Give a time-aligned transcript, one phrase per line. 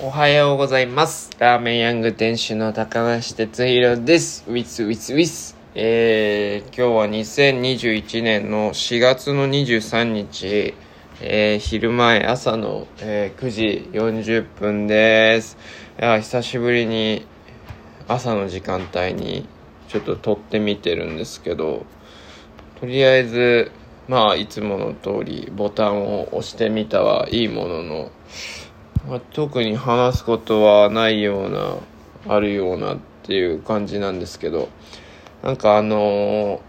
[0.00, 1.28] おはようございます。
[1.40, 4.44] ラーメンヤング店主の高梨哲弘です。
[4.46, 5.56] ウィスウィスウィス。
[5.74, 10.74] えー、今日は2021年の4月の23日、
[11.20, 15.58] えー、昼前朝の、えー9時40分です。
[16.00, 17.26] いや、久しぶりに
[18.06, 19.48] 朝の時間帯に
[19.88, 21.84] ちょっと撮ってみてるんですけど、
[22.78, 23.72] とりあえず、
[24.06, 28.10] まあ、いつもの通りボタンを押してみたはいいものの、
[29.08, 31.76] まあ、特に話すことはないような、
[32.34, 34.68] あるようなっていう感じなんですけど、
[35.42, 36.68] なんかあのー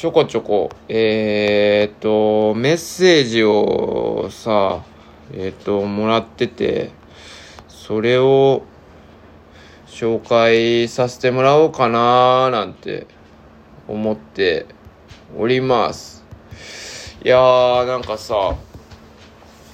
[0.00, 4.82] ちょこちょこ、えー、っと、メッセージをさ、
[5.30, 6.90] えー、っと、もらってて、
[7.68, 8.62] それを
[9.86, 13.06] 紹介させてもらおうかななんて
[13.88, 14.64] 思って
[15.38, 16.24] おります。
[17.22, 18.56] いやー、なんかさ、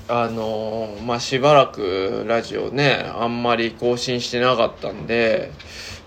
[0.09, 5.51] あのまあ、しばらくラジオね、あんまり更新してなかったんで、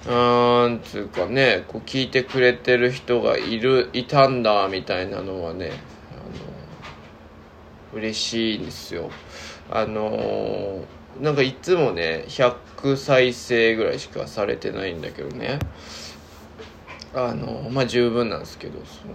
[0.05, 5.71] うーん、つうかね、こう聞いてくれてる人がいる、いたんだ、みたいなのはね、
[6.13, 6.15] あ
[7.93, 9.11] の嬉しいんですよ。
[9.69, 10.85] あのー
[11.19, 15.59] なんかいつもね、100再生ぐらいしかされてないんだけどね、
[17.13, 19.13] あのまあ十分なんですけど、その、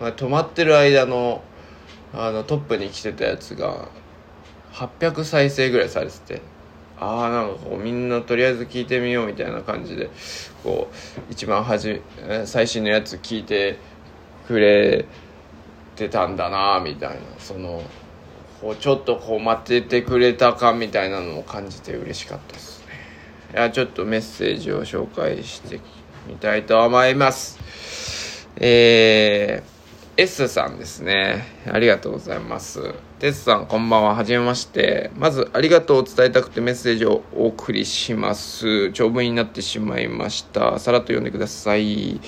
[0.00, 1.44] まあ、止まってる間の、
[2.14, 3.88] あのトップに来てたやつが
[4.72, 6.42] 800再生ぐらいされてて
[6.98, 10.10] ああなんかこうみんなとりあえず聞いてみようみたいな感じで
[10.62, 12.00] こう一番はじ
[12.44, 13.78] 最新のやつ聞いて
[14.46, 15.04] くれ
[15.94, 17.20] てたんだなみたいな。
[17.38, 17.82] その
[18.60, 22.94] こうちょっとこう待っててくれたかみたいなのを感じて嬉しかったですね。
[23.52, 25.80] いやちょっとメッセージを紹介して
[26.26, 28.48] みたいと思います。
[28.56, 29.75] えー
[30.18, 31.44] S さんですね。
[31.70, 32.94] ありがとうございます。
[33.18, 34.14] テスさん、こんばんは。
[34.14, 35.10] はじめまして。
[35.14, 38.92] まず、ありがとうを伝えたくてメッセージをお送りします。
[38.92, 40.78] 長文になってしまいました。
[40.78, 42.18] さらっと読んでください。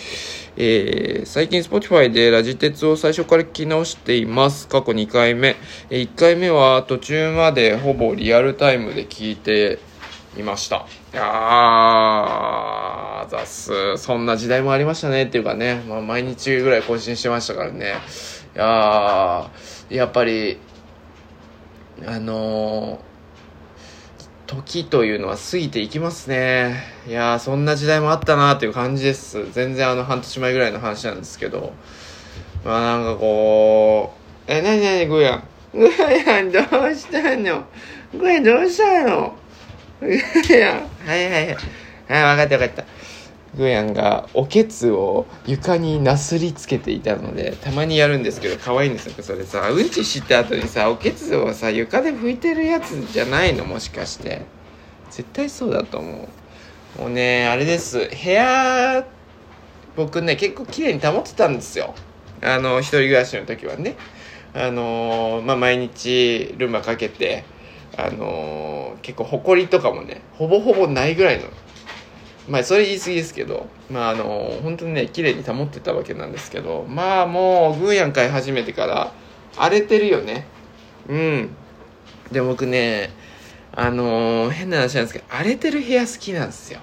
[0.59, 4.69] えー最近 Spotify でラジ鉄を最初から聞き直しています。
[4.69, 5.57] 過去2回目。
[5.89, 9.79] 1回目は途中までほぼリアルタイムで聞いて
[10.37, 10.87] いました。
[11.15, 13.97] いやー、ざす。
[13.97, 15.25] そんな時代もありましたね。
[15.25, 17.95] っていうかね、まあ、毎日ぐらい更新してましたからね。
[18.55, 19.51] いや、
[19.91, 20.59] やっぱり、
[22.07, 23.09] あのー
[24.49, 26.83] 時というのは過ぎていきますね。
[27.07, 29.53] いや、そんな時代もあったなっていう感じです。
[29.53, 31.75] 全然あの半年前ぐらいの話なんですけど。
[32.65, 35.45] まあなんかこう、え、なになにグヤ。
[35.75, 37.67] グヤどうしたの？
[38.19, 39.37] グヤどうしたの？
[40.01, 40.09] グ
[40.55, 40.77] ヤ。
[41.05, 41.57] はいはいはい。
[42.09, 42.85] はい、わかったわかった。
[43.57, 49.15] グヤンがおけつを床になすりつけていたので、たまにやるんですけど、可愛いんですよ。
[49.23, 54.43] それさ、うんちした後にさ、おけつをさ、床で拭いてるやつじゃないのもしかして。
[55.11, 56.29] 絶対そうだと思
[56.99, 57.01] う。
[57.03, 58.11] もうね、あれです。
[58.11, 59.07] 部屋、
[59.97, 61.95] 僕ね、結構綺麗に保ってたんですよ。
[62.43, 63.97] あの、一人暮らしの時はね。
[64.55, 67.45] あのまあ、毎日ルンバかけて、
[67.97, 71.45] あの結構ほこりとかもね、ほぼほぼないぐらいの。
[72.49, 79.13] まあ、それ言い過ぎですけど、まあ、あの本当にね、綺麗に保ってたわけなんですけど、まあ、もう、グーヤン飼い始めてから、
[79.57, 80.47] 荒れてるよね。
[81.09, 81.51] うん。
[82.33, 83.11] で、僕ね、
[83.73, 86.81] あのー変な話なんですけど、荒れてる部屋好きなんですよ。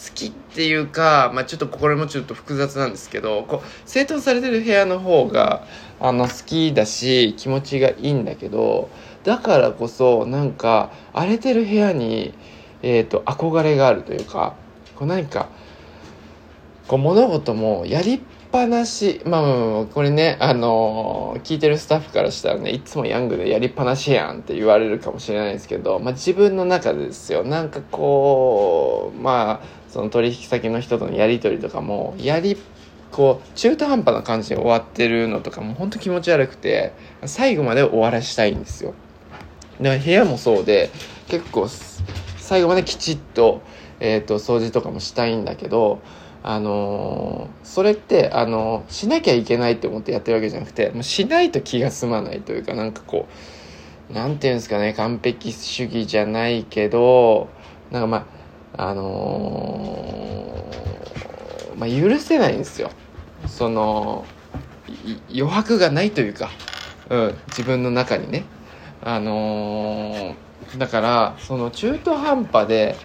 [0.00, 5.66] 好きっていうか、まあ、ちょっとこれもちょっと複雑なんですけどこう整頓されてる部屋の方が
[6.00, 8.88] あの好きだし気持ちがいいんだけど
[9.24, 12.32] だからこそなんか荒れてる部屋に、
[12.80, 14.54] えー、と憧れがあるというか
[15.00, 15.48] こう何か
[16.86, 18.20] こう物事もやりっ
[18.52, 32.58] ぱなしまあまあこれねあの聞いてるスタッフからしたらねいつもヤングでやりっぱなしやんって言われるかもしれないですけど、まあ、自分の中でですよなんかこうまあその取引先の人とのやり取りとかもやり
[33.10, 36.92] こう中途半端な感じで終わってるのとかも本当気持ち悪くて
[37.24, 38.92] 最後まで終わらしたいんですよ。
[39.80, 40.90] だから部屋もそうで
[41.28, 41.68] 結構
[42.50, 43.62] 最後まできちっと,、
[44.00, 46.00] えー、と掃除とかもしたいんだけど
[46.42, 53.28] あのーそれって、あのーしなきゃいけないって思ってやってるわけじゃなくてもうしないと気が済まないというかなんかこ
[54.10, 57.48] うなんていうんですかね完璧主義じゃないけど
[57.90, 58.26] なんかま
[58.76, 62.90] ああのーまあ許せないんですよ。
[63.46, 64.26] その
[65.30, 66.50] 余白がないというか、
[67.08, 68.44] うん、自分の中にね。
[69.02, 70.34] あの
[70.76, 72.96] だからその中途半端で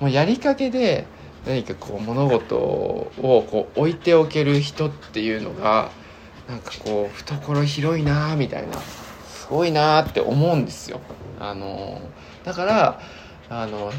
[0.00, 1.06] もうやりかけで
[1.46, 5.90] 何かこう物事をこう置いておける人っていうのが
[6.48, 11.00] なんかこう懐広いなーみたいなすごいなーって思うんですよ。
[11.38, 12.00] あの
[12.44, 13.00] だから
[13.48, 13.92] あの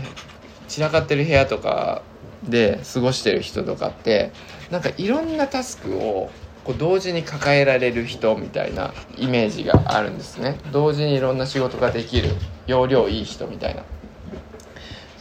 [0.67, 2.01] 散らかってる部屋とか
[2.43, 4.31] で過ごしてる人とかって
[4.69, 6.29] なんかいろんなタスクを
[6.63, 10.57] こう同時に抱えられる人みたいなイメージがあるんですね。
[10.71, 12.29] 同時にいろんな仕事ができる
[12.67, 13.83] 容量いい人みたいな。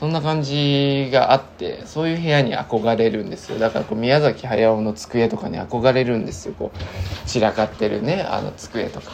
[0.01, 3.59] そんな感じがあってそういう部屋に憧れるんですよ。
[3.59, 6.55] だからこう宮崎駿の机とかに憧れるんですよ。
[6.59, 9.13] こう散らかってるねあの机とか。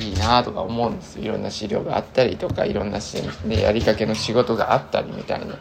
[0.00, 1.24] いいなとか思うんですよ。
[1.24, 5.56] いろんな資料があったりとかいろんなし、ね、やりかけの仕事があったりみたいな。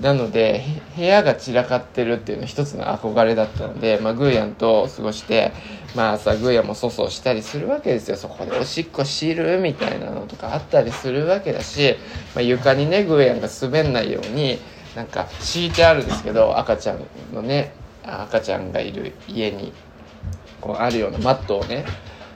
[0.00, 0.64] なので
[0.96, 5.52] 部屋が散らかってるっていうの一つの憧れだったので、まあ、グーヤンと過ごして
[5.94, 11.96] まあ朝グーヤも粗相したりするわけですよそこでおしっこしるみたいなのとかあったりするわけだし、
[12.34, 14.58] まあ、床にねグーヤが滑んないように
[14.96, 17.00] なんか敷いてあるんですけど赤ちゃん
[17.32, 17.74] のね
[18.04, 19.72] 赤ちゃんがいる家に
[20.60, 21.84] こうあるようなマットをね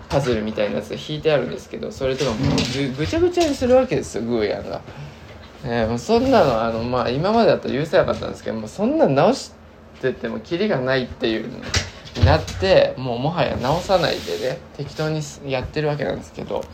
[0.08, 4.80] パズルみたいなやつで引いてあるんですけどそれとかもうぐちゃぐちゃにするわけですよグーヤンが。
[5.64, 9.52] えー、もうそんなのあの、まあ、今までだったら許せなかったんですけどもそんな直し
[10.00, 11.50] ててもキリがないっていう
[12.24, 16.64] なってもうもはや直さないでね適当にやってるわけなんですけど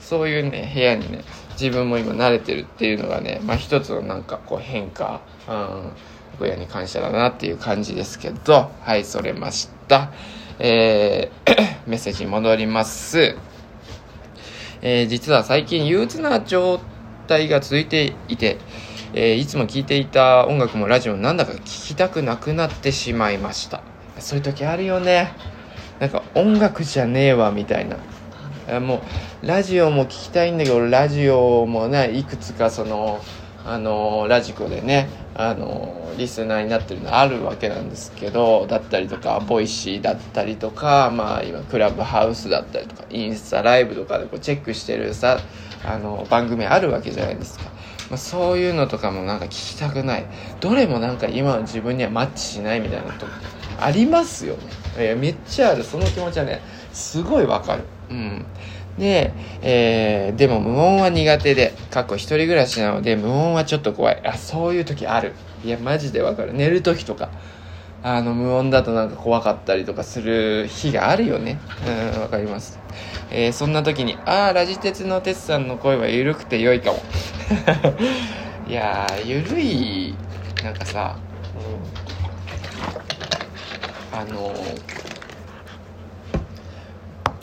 [0.00, 5.92] そういうね部屋にね自分も今慣れてるっていうのがね、まあ、一つのなんかこう変化、うん、
[6.40, 10.12] 親に感謝だなっていう感じですけどはいそれました。
[10.60, 13.36] えー、 メッセージに戻ります。
[14.80, 16.80] えー、実は最近憂鬱な状
[17.26, 18.58] 態が続いていて、
[19.12, 23.82] えー、いつも聴いていた音楽もラジオもなんだか聴きたくなくなってしまいました。
[24.20, 25.32] そういう時あるよね。
[26.00, 27.96] なんか音楽じゃねえわみたいな。
[28.80, 29.02] も
[29.42, 33.20] うラジオも聴きたいんだけどラジオもねいくつかその
[33.64, 45.38] あのラジコでねあのリスナーになってるのあるわけなんですけどだったりとかボイシーだったりとかまあ今クラブハウスだったりとかインスタライブとかでこうチェックしてるさ
[45.84, 47.64] あの番組あるわけじゃないですか、
[48.10, 50.26] まあ、そういうのとかもなんか聞きたくない。
[50.60, 53.26] どれもなんか今の自分にはマッチしないみたいなと
[53.78, 54.56] ありますよ
[54.96, 56.60] ねいやめっちゃあるその気持ちはね
[56.92, 58.46] すごいわかるうん
[58.98, 59.32] で、
[59.62, 64.26] えー、でも無音は苦手で、過去一人暮らしなので無音はちょっと怖い。
[64.26, 65.32] あ、そういう時ある。
[65.64, 66.52] いや、マジでわかる。
[66.52, 67.30] 寝る時とか。
[68.02, 71.58] あの、無音だとなんか怖かったりとかする日があるよね。
[72.14, 72.78] うん、わかります。
[73.30, 76.98] えー、そんな時に、ああ、ラジ鉄の鉄さんの声は緩くて良いかも。
[78.68, 80.14] いやー、緩い、
[80.62, 81.16] なんかさ、
[84.18, 84.24] あ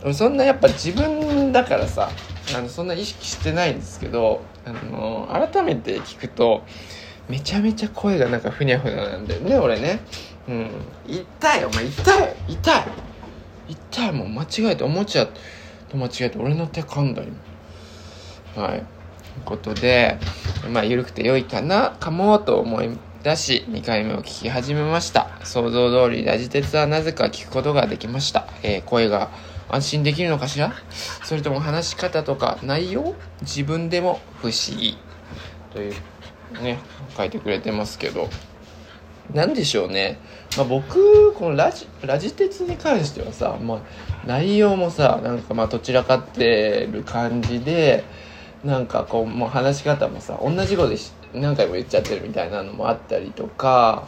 [0.04, 2.10] の、そんなやっぱ自分だからさ、
[2.56, 6.64] あのそんな意識してないんですけど、あの、改めて聞くと、
[7.30, 10.00] めちゃめちゃ声がなんかふにゃふにゃなんだよね、俺ね。
[10.48, 10.70] うん。
[11.08, 12.84] 痛い、お前痛い痛い
[13.68, 15.28] 痛いもん間違えておもちゃ
[15.90, 18.86] と間違えて俺の手噛んだ今はいという
[19.46, 20.18] ことで
[20.72, 22.90] まあ緩くて良いかなかもと思い
[23.26, 25.32] 出し2回目を聞き始めました。
[25.44, 29.32] 想像通りラジ鉄はなぜか聞くことができました、えー、声が
[29.68, 30.74] 安心できるのかしら？
[31.24, 33.16] それとも話し方とか内容？
[33.42, 34.96] 自分でも不思議。
[35.74, 35.94] という
[36.62, 36.78] ね
[37.18, 38.30] 書いてくれてますけど。
[39.34, 40.20] 何でしょうね、
[40.56, 43.80] まあ、僕このラジラジ鉄に関してはさ、まあ、
[44.28, 48.04] 内容もさなんかまあどちらかってる感じで
[48.64, 50.96] なんかこうもう話し方もさ同じこと
[51.36, 54.08] 何回も言っちゃってるみたいなのもあったりとか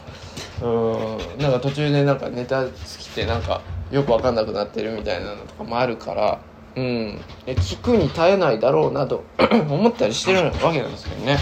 [0.62, 6.40] うんなんか途中でなんかネタ尽きてなんかよく分かんなくなってるみたいなのとかもあるから
[6.76, 7.20] うん。
[7.46, 9.24] 聞くに耐えないだろうなと
[9.68, 11.38] 思ったりしてるわけなんですけどね。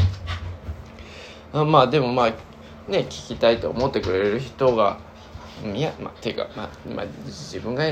[1.52, 2.26] まあでもまあ
[2.90, 4.98] ね聞きたいと思ってくれる人が
[5.64, 7.84] いやまあていうか、まあ、まあ自分が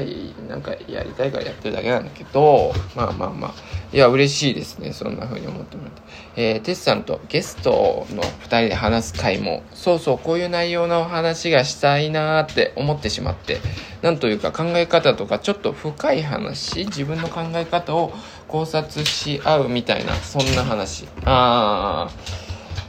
[0.48, 3.54] なんかやりたいからやってるだけなんだけどまあまあまあ
[3.92, 6.02] いや嬉しいですねそんな風に思ってもらって。
[6.36, 13.60] えー、テスさんとゲストの2人で話す回もそうそうこういう内容の話がしたいなーって思ってしまって
[14.02, 18.12] なんというか考え方とかちょっと深い話自分の考え方を
[18.48, 21.06] 考察し合うみたいなそんな話。
[21.24, 22.43] ああ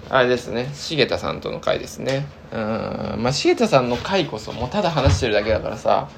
[0.09, 6.09] あれですね重田さんとの回ですねうんまあ重田さんの回こそもうただ話してるだけだからさ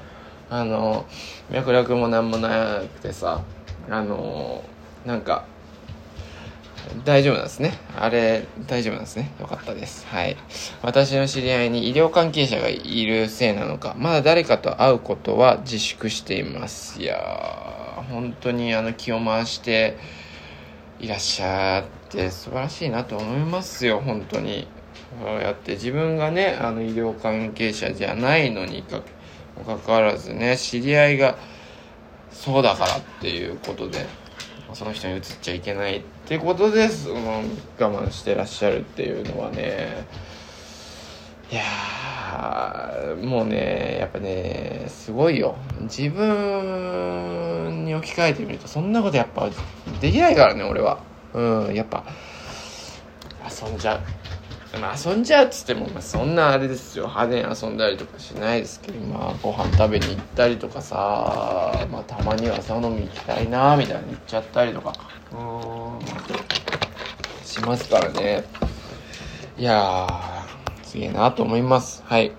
[0.50, 1.06] あの
[1.50, 3.42] 脈絡も何もなくてさ
[3.90, 4.62] あの
[5.04, 5.44] なんか
[7.04, 7.74] 大丈夫なんですね。
[7.98, 9.30] あれ、大丈夫なんですね。
[9.40, 10.06] よかったです。
[10.06, 10.36] はい。
[10.82, 17.02] 私の知り合いに医療関係者がいるせいなのか、まだ誰かと会うことは自粛しています。
[17.02, 19.98] いやー、本当にあの気を回して
[21.00, 24.66] いらっしゃって素晴らしいなと思いますよ本当に。
[25.20, 29.00] こうやって自分がねあの医療関係者じゃないのにか
[29.64, 31.36] かかわらずね知り合いが
[32.30, 34.06] そうだからっていうことで
[34.74, 37.42] その人に移っちゃいけないってことでその
[37.78, 40.06] 我慢してらっしゃるっていうのはね。
[41.50, 41.64] いや
[43.22, 45.56] もうねやっぱねすごいよ。
[45.82, 49.48] 自分に置き換えてみるとそんなことやっぱ
[50.00, 51.00] できないからね俺は。
[51.32, 52.04] うんやっぱ。
[53.50, 54.00] 遊んじゃう。
[54.78, 57.06] まあ遊んじゃうっつっても、まあ、そんなあれですよ。
[57.06, 64.92] 派手に遊んだりとかしないですけどまあご飯食べに行ったりとかさ、まあ、たまには朝飲み行きたいなみたいに言っちゃったりとか。
[65.32, 65.98] うん。
[67.46, 68.44] しますからね。
[69.56, 70.37] いやー
[70.88, 72.32] すげえなと思いますはい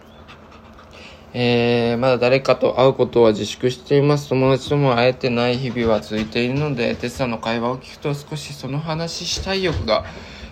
[1.31, 4.29] えー、まだ誰かと会うことは自粛しています。
[4.29, 10.05] 友達とも会えてない日々は続いているので、テスさんの会話を聞くと少しその話したい欲が、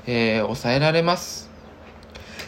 [0.05, 1.49] えー、抑えられます。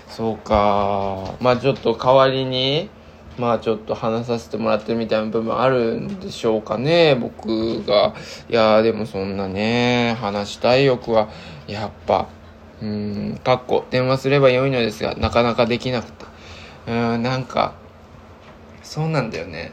[0.09, 1.33] そうか。
[1.41, 2.91] まあちょっと代わりに、
[3.39, 8.13] まあちょっと話させてもらってるみたいな部分あるんでしょうかね、僕が。
[8.47, 11.29] いやでもそんなね、話したい欲は、
[11.65, 12.27] やっぱ、
[12.81, 16.25] うん、かっこ、電話すれば良いのですが、なかなかできなくて。
[16.87, 17.73] うん、なんか、
[18.83, 19.71] そうなんだよね。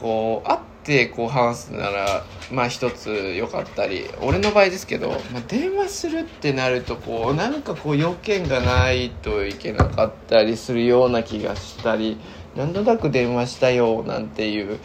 [0.00, 12.18] こう、会ってこう話すならまあ一つ良かったり俺の場合ですけど、まあ、電話するってなるとこうなんかこう要件がないといけなかったりするような気がしたり
[12.56, 14.80] 何となく電話したよなんていう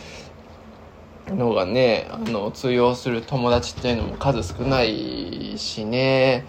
[1.30, 6.46] のがねあの通用する友達っていうのも数少ないしね。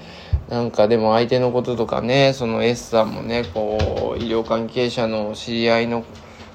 [0.49, 6.05] なんかでも相手のこととかねその S さんもねこう医療関係者の知り合いの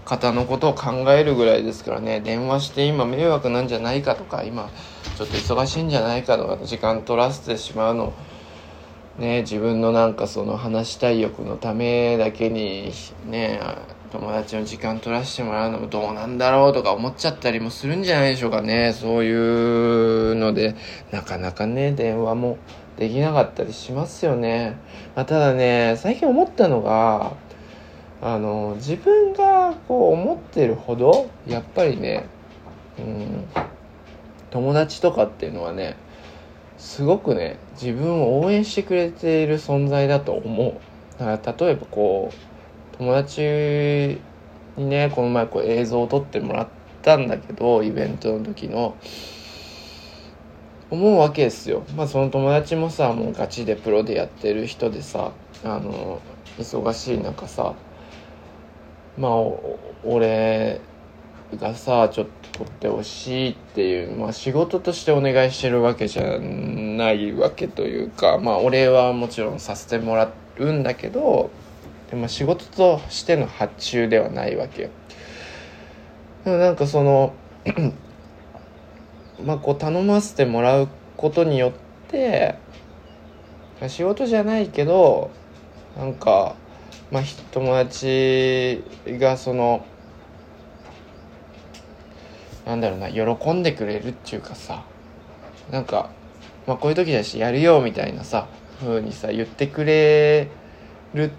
[0.03, 4.71] 方のことを考えるぐらいですからね電話して今迷惑なんじゃないかとか今
[5.15, 8.13] ちょっと忙しいんじゃないかとか時間取らせてしまうの
[9.19, 12.91] ね自分のなんかその話したい欲のためだけに
[13.25, 13.59] ね
[14.13, 18.93] 友達の時間取らせてもらうのもどうなんだろうとか思っちゃったりもするんじゃないでしょうかね。
[18.93, 20.75] そういうので
[21.09, 22.59] なかなかね電話も
[22.95, 24.77] できなかったりしますよね、
[25.15, 27.33] まあ、ただね最近思ったのが
[28.21, 32.27] あの自分がこう思ってるほどやっぱりね、
[32.99, 33.45] うん、
[34.51, 35.97] 友達とかっていうのはね
[36.77, 40.79] すごくね自分を応援してくれている存在だと思う。
[41.17, 42.52] だから例えばこう
[42.97, 44.19] 友達
[44.77, 46.67] にねこの前こう映像を撮ってもらっ
[47.01, 48.95] たんだけどイベントの時の。
[50.93, 51.83] 思うわけですよ。
[51.95, 55.31] まあその友達もさもうガチでプロでやってる人でさ
[55.63, 56.21] あの
[56.59, 57.73] 忙しい中さ
[59.17, 59.31] まあ
[60.03, 60.81] 俺
[61.59, 71.49] がさちょっと取ってほしいっていう、まあ、仕事としてお願いしてるわけじゃないわけというかまあ俺はもちろんさせてもらうんだけど
[72.13, 74.89] でも仕事としての発注ではないわけよ。
[76.45, 77.33] でもなんかその
[79.43, 81.71] まあこう頼ませてもらうことによっ
[82.11, 82.53] て
[83.87, 85.31] 仕事じゃないけど
[85.97, 86.53] なんか
[87.09, 89.83] まあ、友達がその
[92.63, 94.83] なんだろうな喜んでくれるっていうかさ
[95.71, 96.11] なんか、
[96.67, 98.47] まあ、こういう時だしやるよみたいなさ
[98.79, 100.47] 風にさ言ってくれ
[101.15, 101.29] るっ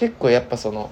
[0.00, 0.88] 結構やっぱその、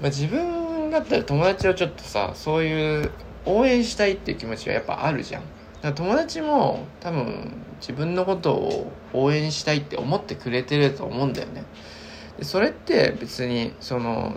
[0.00, 3.10] まあ、自分だったら友達をちょっとさそういう
[3.46, 5.42] 応援したいっていう気持ちはやっぱあるじゃん。
[5.82, 11.64] だ友達も多分自分のことを応援したいって思ってくれてると思うんだよね
[12.38, 12.44] で。
[12.44, 14.36] それって別にその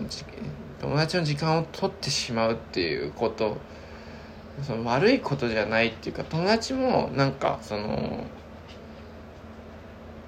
[0.80, 3.58] 友達の時間を取ってしまうっていうこと
[4.64, 8.24] その悪いことじゃないっていうか友達もなんかその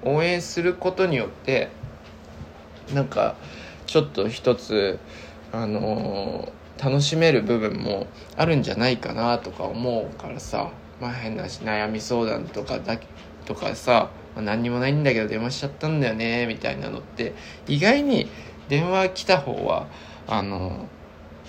[0.04, 1.70] 応援することによって
[2.92, 3.36] なんか
[3.86, 4.98] ちょっと一つ
[5.52, 12.98] あの楽しめる部分もあるんじゃないかなとか思うからさまあ変な悩み相談とかだ
[13.46, 17.34] とかさまあ、何にもないんだけど電話しちゃったんだよねみたいなのって
[17.66, 18.28] 意外に
[18.68, 19.86] 電話来た方は
[20.26, 20.88] あの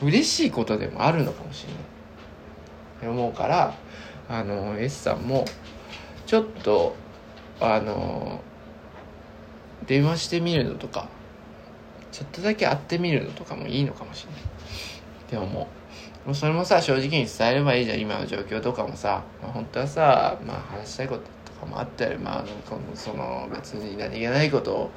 [0.01, 1.81] 嬉しいことでもあるのかもしれない。
[1.81, 3.73] って思うから
[4.29, 5.45] あの S さんも
[6.25, 6.95] ちょっと
[7.59, 8.41] あの
[9.87, 11.07] 電話してみるのとか
[12.15, 14.41] ちょっとだけ会ってみるのとかもいいのかもしれない。
[14.41, 14.45] っ
[15.27, 15.67] て思
[16.27, 17.99] うそれもさ正直に伝えればいいじゃん。
[17.99, 22.45] 今の状況とかもさ、まあ、本当はさ、まあ、話したいこととかもあったりまあ
[22.93, 24.91] その別に何気ないことを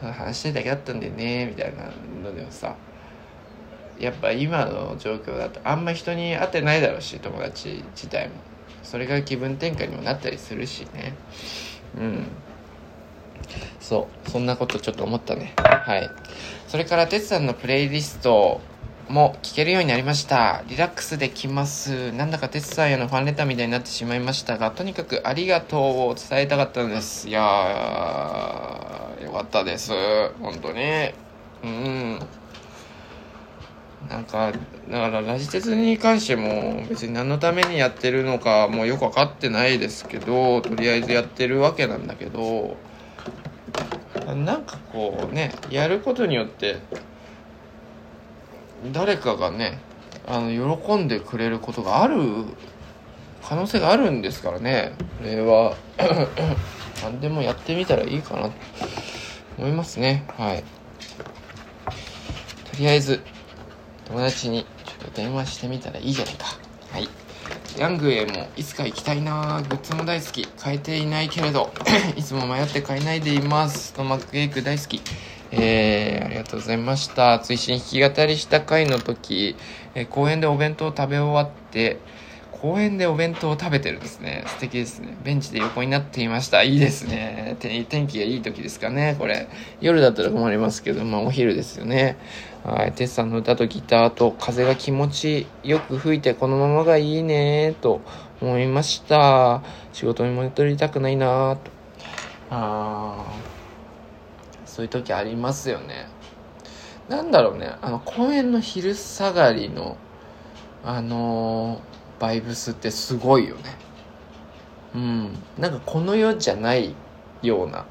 [0.00, 1.90] 話してるだけだったんでねみたいな
[2.22, 2.74] のでもさ。
[3.98, 8.34] やっぱ今の状況だとあんま人に会ってないだろうし友達自体も。
[8.82, 11.14] それが気分転換にもなったりするしね。
[11.98, 12.26] うん。
[13.80, 16.10] そうそんなことちょっと思ったねはい
[16.68, 18.60] それから哲さんのプレイリスト
[19.08, 20.64] も聞けるようになりました。
[20.66, 22.10] リラックスできます。
[22.12, 27.28] なんだかテスさんへのファンレターみたいになってしまいましたが、とにかくありがとうを伝えたかったんです。
[27.28, 29.92] いやー、よかったです。
[30.40, 30.82] 本当に。
[31.62, 32.18] うん。
[34.08, 34.58] なんか、だ
[34.98, 42.76] からラジ鉄に関しても別に何のためにやってるのかもうよく分かってないですけど、とりあえずやってるわけなんだけど、
[44.34, 46.78] なんかこうね、やることによって、
[48.92, 49.78] 誰かがね、
[50.26, 52.16] あの、喜んでくれることがある
[53.42, 54.92] 可能性があるんですからね。
[55.18, 55.76] これは
[57.02, 58.52] 何でもやってみたらいいかなと
[59.58, 60.24] 思いますね。
[60.36, 60.64] はい。
[62.70, 63.22] とりあえず、
[64.06, 66.46] 友達にちょっと電話してみたらいいじゃないか。
[66.90, 67.08] はい。
[67.78, 70.46] ヤングへもいつか行きたいなグッズも大好き。
[70.46, 71.70] 買えていないけれど、
[72.16, 73.92] いつも迷って買えないでいます。
[73.92, 75.02] トマックエイク大好き。
[75.50, 77.38] えー、ありがとうございました。
[77.38, 79.56] 追伸弾き語りした回の時、
[79.94, 81.98] えー、公園でお弁当を食べ終わって、
[82.60, 84.44] 公園でお弁当を食べてるんですね。
[84.46, 85.16] 素敵ですね。
[85.22, 86.62] ベンチで横になっていました。
[86.62, 87.56] いいですね。
[87.60, 89.48] 天気がいい時ですかね、これ。
[89.80, 92.16] 夜だったら困りますけど、まあお昼ですよね。
[92.64, 92.92] はい。
[92.92, 98.00] テスさんの歌とギターと風が気持ちよく吹いてこのままがいいねと
[98.40, 99.62] 思いました。
[99.92, 101.70] 仕事に戻りたくないなと。
[102.50, 103.24] あ
[104.64, 106.08] そういう時ありますよね。
[107.08, 107.74] なんだろうね。
[107.82, 109.96] あの、公園の昼下がりの、
[110.84, 113.62] あのーバイブスってすごいよね。
[114.94, 115.38] うん。
[115.58, 116.94] なんかこの世じゃない
[117.42, 117.84] ような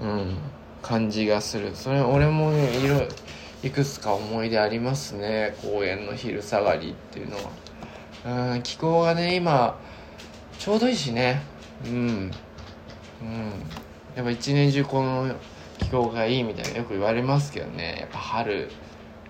[0.00, 0.36] うん
[0.82, 1.74] 感じがする。
[1.74, 3.06] それ俺もねいろ
[3.62, 5.54] いくつか思い出ありますね。
[5.62, 8.54] 公園の昼下がりっていうのは。
[8.54, 9.78] うん気候がね今
[10.58, 11.42] ちょうどいいしね。
[11.84, 12.30] うん。
[13.22, 13.52] うん。
[14.16, 15.34] やっぱ一年中この
[15.78, 17.98] 気候がいいみたいなよく言われますけどね。
[18.00, 18.70] やっぱ春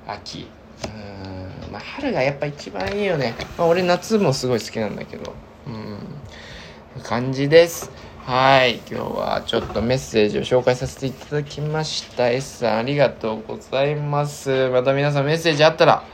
[0.07, 0.49] 秋。
[0.87, 1.73] うん。
[1.73, 5.35] まあ春がやっぱ一番いいよね、まあ、俺夏もすごい好きなんだけど。
[5.67, 7.03] うん。
[7.03, 7.91] 感じです。
[8.27, 8.77] はい。
[8.89, 12.31] 今日はちょっとメッセージを紹介させていただきました。
[12.31, 14.69] S さんありがとうございます。
[14.71, 16.05] また皆さんメッセージあったら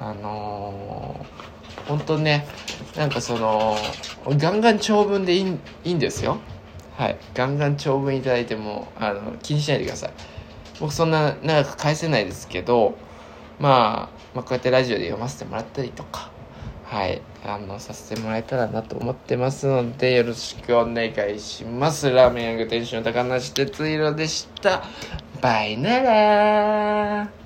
[0.00, 2.46] あのー、本当ね
[2.96, 3.76] なんかその
[4.26, 6.38] ガンガン長文でいいいいんですよ。
[6.96, 7.18] はい。
[7.34, 10.10] ガンガン長文いただいてもあの気にしないでください。
[10.80, 12.98] 僕そんな長く返せないですけど
[13.58, 16.30] まあ、まあ、こうやってラジオで読ませてもらったりとか、
[16.84, 22.10] はい、あの、させてもらえたらなと思ってますので、よろしくお願いします。
[22.10, 24.84] ラーメン屋店主の高梨哲弘でした。
[25.40, 27.45] バイなら